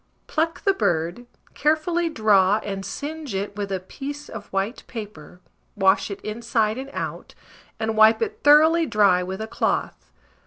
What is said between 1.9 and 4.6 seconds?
draw, and singe it with a piece of